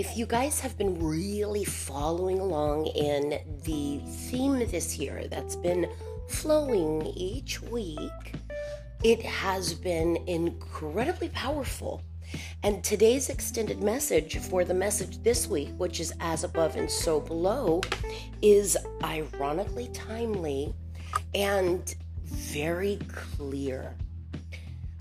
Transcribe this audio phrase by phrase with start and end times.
[0.00, 5.86] if you guys have been really following along in the theme this year that's been
[6.26, 8.32] flowing each week,
[9.04, 12.00] it has been incredibly powerful.
[12.62, 17.20] And today's extended message for the message this week, which is as above and so
[17.20, 17.82] below,
[18.40, 20.72] is ironically timely
[21.34, 21.94] and
[22.24, 22.98] very
[23.36, 23.94] clear.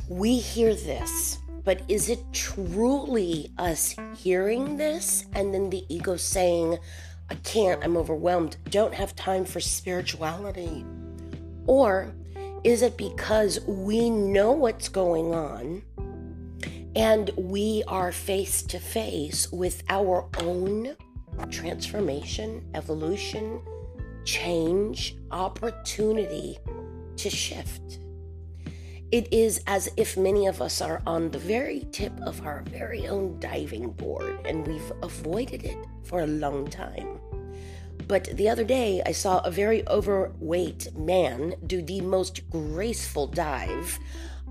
[0.10, 1.38] We hear this,
[1.70, 6.80] but is it truly us hearing this and then the ego saying,
[7.30, 10.84] I can't, I'm overwhelmed, don't have time for spirituality?
[11.68, 12.12] Or
[12.64, 15.84] is it because we know what's going on
[16.96, 20.96] and we are face to face with our own
[21.52, 23.62] transformation, evolution,
[24.26, 26.58] change, opportunity
[27.18, 28.00] to shift?
[29.12, 33.08] It is as if many of us are on the very tip of our very
[33.08, 37.20] own diving board and we've avoided it for a long time.
[38.08, 43.98] But the other day, I saw a very overweight man do the most graceful dive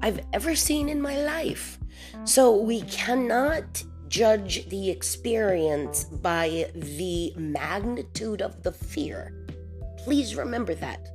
[0.03, 1.79] I've ever seen in my life.
[2.25, 9.33] So we cannot judge the experience by the magnitude of the fear.
[9.99, 11.09] Please remember that.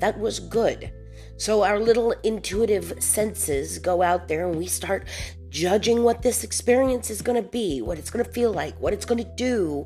[0.00, 0.92] That was good.
[1.38, 5.06] So our little intuitive senses go out there and we start
[5.48, 8.92] judging what this experience is going to be, what it's going to feel like, what
[8.92, 9.84] it's going to do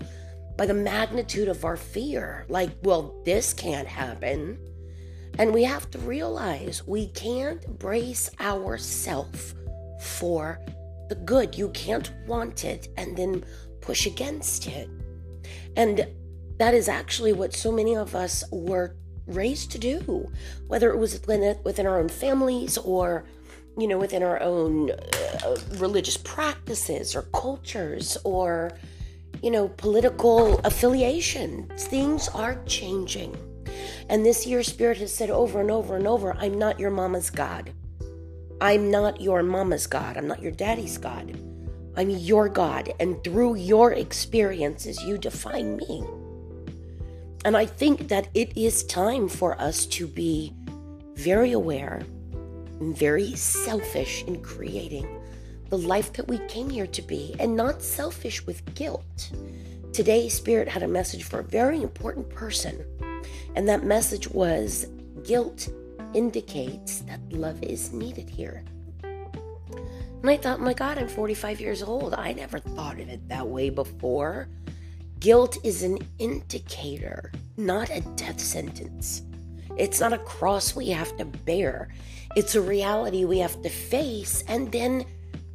[0.56, 2.45] by the magnitude of our fear.
[2.48, 4.59] Like, well, this can't happen.
[5.39, 9.55] And we have to realize we can't brace ourselves
[10.01, 10.61] for
[11.09, 11.56] the good.
[11.56, 13.45] You can't want it and then
[13.81, 14.89] push against it.
[15.77, 16.06] And
[16.59, 20.31] that is actually what so many of us were raised to do,
[20.67, 23.25] whether it was within our own families or,
[23.79, 28.73] you know, within our own uh, religious practices or cultures or
[29.43, 31.71] you know, political affiliation.
[31.77, 33.37] Things are changing.
[34.09, 37.31] And this year, Spirit has said over and over and over I'm not your mama's
[37.31, 37.73] God.
[38.61, 40.17] I'm not your mama's God.
[40.17, 41.39] I'm not your daddy's God.
[41.97, 42.93] I'm your God.
[43.00, 46.05] And through your experiences, you define me.
[47.45, 50.53] And I think that it is time for us to be
[51.15, 52.03] very aware
[52.81, 55.09] and very selfish in creating
[55.71, 59.31] the life that we came here to be and not selfish with guilt.
[59.93, 62.84] Today, Spirit had a message for a very important person,
[63.55, 64.87] and that message was
[65.25, 65.69] guilt
[66.12, 68.65] indicates that love is needed here.
[69.03, 72.15] And I thought, my God, I'm 45 years old.
[72.15, 74.49] I never thought of it that way before.
[75.20, 79.20] Guilt is an indicator, not a death sentence.
[79.76, 81.88] It's not a cross we have to bear.
[82.36, 85.04] It's a reality we have to face and then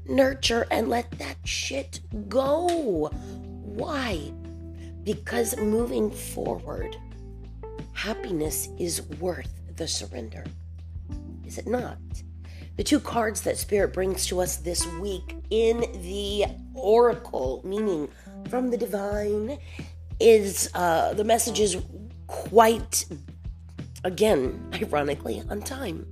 [0.07, 1.99] nurture and let that shit
[2.29, 3.09] go.
[3.09, 4.31] Why?
[5.03, 6.95] Because moving forward,
[7.93, 10.43] happiness is worth the surrender.
[11.43, 11.97] Is it not?
[12.77, 18.09] The two cards that Spirit brings to us this week in the Oracle, meaning
[18.49, 19.57] from the divine,
[20.19, 21.77] is uh, the message is
[22.27, 23.05] quite,
[24.03, 26.07] again, ironically, on time.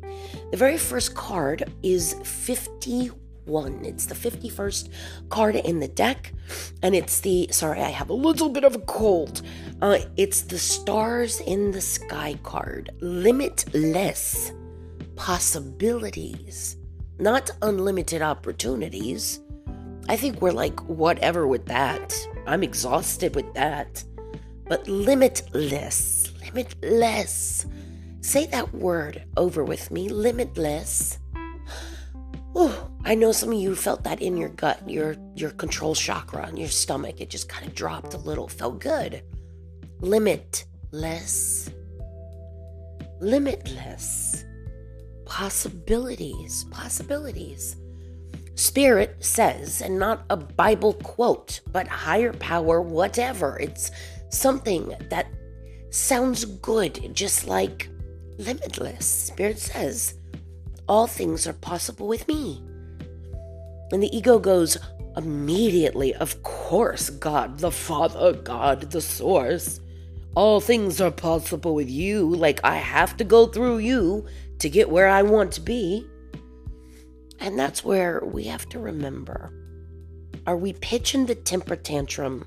[0.51, 3.85] The very first card is 51.
[3.85, 4.89] It's the 51st
[5.29, 6.33] card in the deck,
[6.81, 9.41] and it's the sorry, I have a little bit of a cold.
[9.81, 12.91] Uh, it's the stars in the sky card.
[13.01, 14.51] Limitless
[15.15, 16.77] possibilities,
[17.19, 19.39] not unlimited opportunities.
[20.09, 22.15] I think we're like whatever with that.
[22.45, 24.03] I'm exhausted with that.
[24.67, 27.65] But limitless, limitless.
[28.21, 31.19] Say that word over with me limitless.
[32.55, 36.47] Oh, I know some of you felt that in your gut, your your control chakra,
[36.49, 37.19] in your stomach.
[37.19, 38.47] It just kind of dropped a little.
[38.47, 39.23] Felt good.
[40.01, 41.71] Limitless.
[43.19, 44.45] Limitless.
[45.25, 46.65] Possibilities.
[46.65, 47.75] Possibilities.
[48.55, 53.57] Spirit says, and not a Bible quote, but higher power, whatever.
[53.59, 53.91] It's
[54.29, 55.27] something that
[55.89, 57.89] sounds good, just like
[58.38, 59.07] limitless.
[59.07, 60.15] Spirit says,
[60.88, 62.63] all things are possible with me.
[63.91, 64.77] And the ego goes,
[65.17, 69.79] immediately, of course, God the Father, God the Source.
[70.35, 72.27] All things are possible with you.
[72.35, 74.25] Like, I have to go through you
[74.59, 76.07] to get where I want to be.
[77.44, 79.51] And that's where we have to remember
[80.48, 82.45] are we pitching the temper tantrum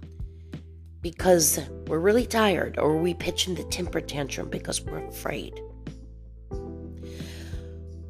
[1.00, 5.58] because we're really tired, or are we pitching the temper tantrum because we're afraid?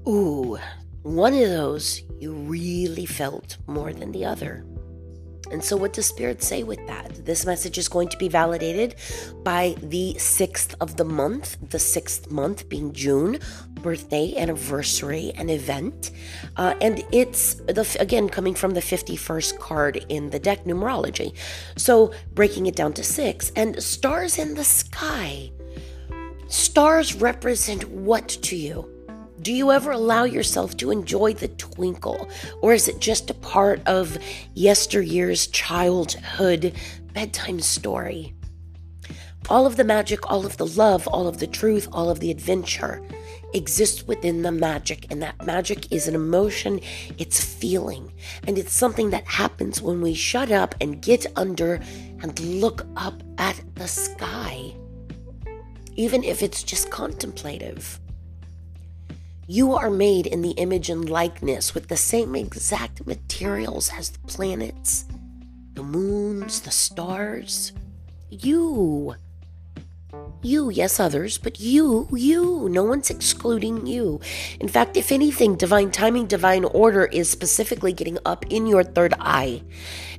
[0.08, 0.58] Ooh,
[1.02, 4.64] one of those you really felt more than the other.
[5.50, 7.24] And so, what does Spirit say with that?
[7.24, 8.96] This message is going to be validated
[9.42, 13.38] by the sixth of the month, the sixth month being June,
[13.82, 16.10] birthday, anniversary, and event.
[16.56, 21.32] Uh, and it's, the again, coming from the 51st card in the deck numerology.
[21.76, 25.52] So, breaking it down to six, and stars in the sky.
[26.48, 28.95] Stars represent what to you?
[29.46, 32.28] Do you ever allow yourself to enjoy the twinkle?
[32.62, 34.18] Or is it just a part of
[34.54, 36.74] yesteryear's childhood
[37.12, 38.34] bedtime story?
[39.48, 42.32] All of the magic, all of the love, all of the truth, all of the
[42.32, 43.00] adventure
[43.54, 45.06] exists within the magic.
[45.12, 46.80] And that magic is an emotion,
[47.16, 48.12] it's feeling.
[48.48, 51.74] And it's something that happens when we shut up and get under
[52.20, 54.74] and look up at the sky,
[55.94, 58.00] even if it's just contemplative.
[59.48, 64.18] You are made in the image and likeness with the same exact materials as the
[64.26, 65.04] planets,
[65.74, 67.72] the moons, the stars.
[68.28, 69.14] You.
[70.42, 72.68] You, yes, others, but you, you.
[72.70, 74.20] No one's excluding you.
[74.58, 79.14] In fact, if anything, divine timing, divine order is specifically getting up in your third
[79.20, 79.62] eye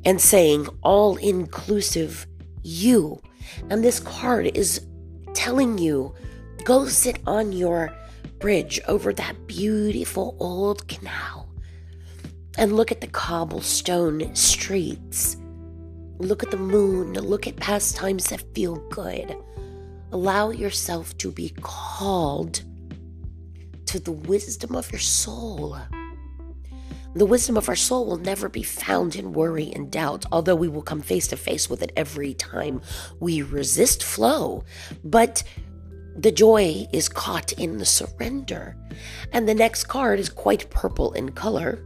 [0.06, 2.26] and saying, all inclusive,
[2.64, 3.22] you.
[3.70, 4.88] And this card is
[5.34, 6.16] telling you,
[6.64, 7.94] go sit on your
[8.40, 11.50] bridge over that beautiful old canal
[12.58, 15.38] and look at the cobblestone streets.
[16.18, 17.14] Look at the moon.
[17.14, 19.36] Look at pastimes that feel good.
[20.12, 22.64] Allow yourself to be called
[23.86, 25.78] to the wisdom of your soul.
[27.14, 30.68] The wisdom of our soul will never be found in worry and doubt, although we
[30.68, 32.82] will come face to face with it every time
[33.20, 34.64] we resist flow.
[35.04, 35.44] But
[36.18, 38.76] the joy is caught in the surrender.
[39.32, 41.84] And the next card is quite purple in color.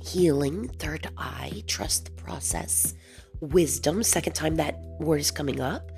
[0.00, 2.94] Healing, third eye, trust the process.
[3.40, 5.90] Wisdom, second time that word is coming up.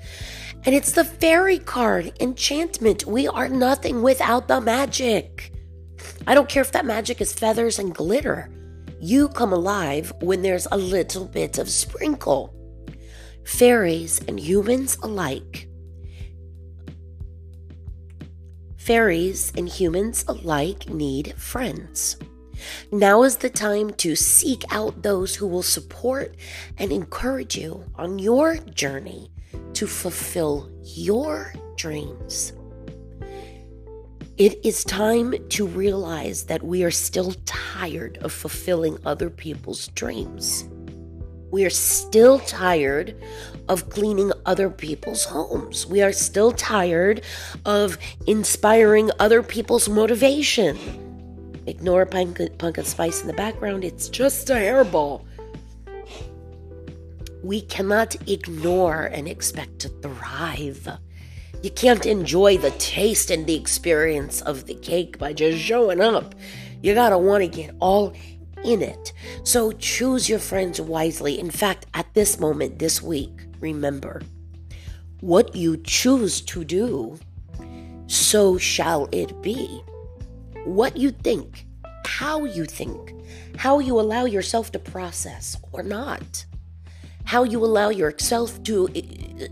[0.65, 3.05] And it's the fairy card, enchantment.
[3.05, 5.53] We are nothing without the magic.
[6.25, 8.49] I don't care if that magic is feathers and glitter.
[8.99, 12.53] You come alive when there's a little bit of sprinkle.
[13.45, 15.69] Fairies and humans alike
[18.87, 22.15] Fairies and humans alike need friends.
[22.89, 26.37] Now is the time to seek out those who will support
[26.77, 29.29] and encourage you on your journey
[29.73, 32.53] to fulfill your dreams.
[34.37, 40.65] It is time to realize that we are still tired of fulfilling other people's dreams.
[41.51, 43.21] We are still tired
[43.69, 45.85] of cleaning other people's homes.
[45.85, 47.21] We are still tired
[47.65, 50.77] of inspiring other people's motivation.
[51.65, 55.25] Ignore pumpkin spice in the background, it's just a hairball.
[57.43, 60.87] We cannot ignore and expect to thrive.
[61.61, 66.35] You can't enjoy the taste and the experience of the cake by just showing up.
[66.81, 68.13] You gotta want to get all
[68.63, 69.13] in it.
[69.43, 71.39] So choose your friends wisely.
[71.39, 74.21] In fact, at this moment, this week, remember
[75.21, 77.19] what you choose to do,
[78.07, 79.81] so shall it be.
[80.65, 81.65] What you think,
[82.05, 83.13] how you think,
[83.57, 86.45] how you allow yourself to process or not,
[87.25, 88.89] how you allow yourself to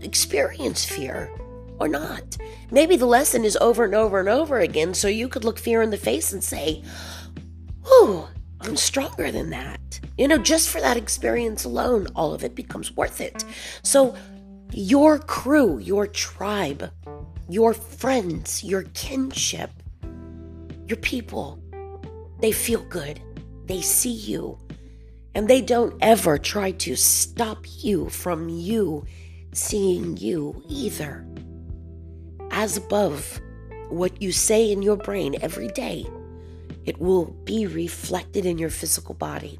[0.02, 1.30] experience fear
[1.78, 2.36] or not.
[2.70, 5.82] Maybe the lesson is over and over and over again, so you could look fear
[5.82, 6.82] in the face and say,
[7.84, 8.28] Oh,
[8.66, 10.00] I'm stronger than that.
[10.18, 13.44] You know, just for that experience alone, all of it becomes worth it.
[13.82, 14.16] So,
[14.72, 16.90] your crew, your tribe,
[17.48, 19.70] your friends, your kinship,
[20.88, 21.62] your people,
[22.40, 23.20] they feel good.
[23.66, 24.58] They see you.
[25.34, 29.04] And they don't ever try to stop you from you
[29.52, 31.24] seeing you either.
[32.50, 33.40] As above,
[33.90, 36.06] what you say in your brain every day
[36.86, 39.58] it will be reflected in your physical body.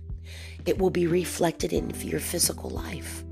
[0.65, 3.25] It will be reflected in your physical life.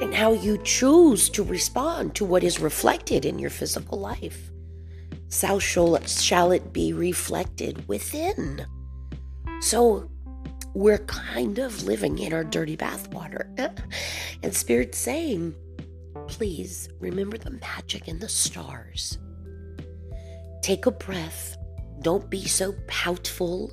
[0.00, 4.50] And how you choose to respond to what is reflected in your physical life.
[5.28, 8.64] So shall, shall it be reflected within.
[9.60, 10.10] So
[10.72, 13.46] we're kind of living in our dirty bathwater.
[14.42, 15.54] and Spirit's saying,
[16.28, 19.18] please remember the magic in the stars.
[20.62, 21.57] Take a breath
[22.02, 23.72] don't be so poutful.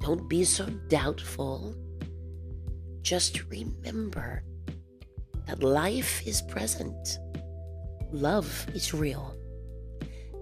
[0.00, 1.74] Don't be so doubtful.
[3.02, 4.42] Just remember
[5.46, 7.18] that life is present,
[8.12, 9.34] love is real.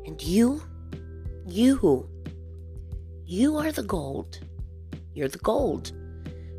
[0.07, 0.63] And you,
[1.47, 2.09] you,
[3.25, 4.39] you are the gold.
[5.15, 5.93] You're the gold.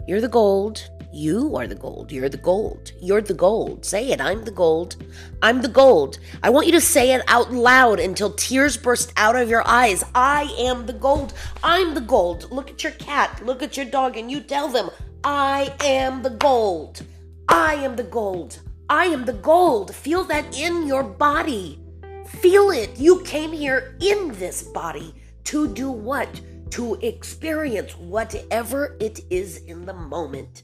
[0.08, 0.82] You're the gold.
[1.16, 2.12] You are the gold.
[2.12, 2.92] You're the gold.
[3.00, 3.86] You're the gold.
[3.86, 4.20] Say it.
[4.20, 4.96] I'm the gold.
[5.44, 6.18] I'm the gold.
[6.42, 10.04] I want you to say it out loud until tears burst out of your eyes.
[10.16, 11.36] I am the gold.
[11.64, 12.52] I'm the gold.
[12.52, 13.46] Look at your cat.
[13.46, 14.90] Look at your dog and you tell them,
[15.24, 17.06] I am the gold.
[17.48, 18.58] I am the gold.
[18.90, 19.94] I am the gold.
[19.94, 21.80] Feel that in your body.
[22.26, 22.98] Feel it.
[22.98, 26.42] You came here in this body to do what?
[26.72, 30.64] To experience whatever it is in the moment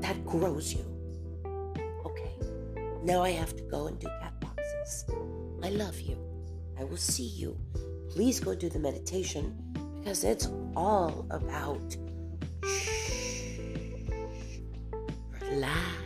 [0.00, 0.84] that grows you.
[2.04, 2.32] Okay,
[3.02, 5.04] now I have to go and do cat boxes.
[5.62, 6.16] I love you.
[6.78, 7.56] I will see you.
[8.10, 9.56] Please go do the meditation
[9.98, 11.96] because it's all about
[12.64, 13.40] shh,
[15.40, 15.97] relax